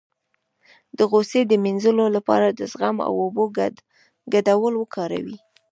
د 0.97 0.99
غوسې 1.11 1.41
د 1.47 1.53
مینځلو 1.63 2.05
لپاره 2.15 2.47
د 2.51 2.61
زغم 2.71 2.97
او 3.07 3.13
اوبو 3.23 3.43
ګډول 4.33 4.73
وکاروئ 4.77 5.35